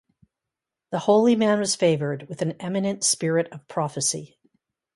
[0.89, 4.39] The holy man was favored with an eminent spirit of prophecy.